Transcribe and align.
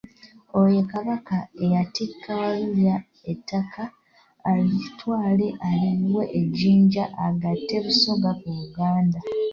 Oyo 0.57 0.69
ye 0.75 0.83
Kabaka 0.91 1.35
eyatikka 1.63 2.29
Walulya 2.41 2.97
ettaka 3.31 3.83
alitwale 4.49 5.47
aliyiwe 5.69 6.23
e 6.39 6.41
Jjinja 6.47 7.03
agatte 7.27 7.75
Busoga 7.85 8.31
ku 8.39 8.47
Buganda. 8.57 9.19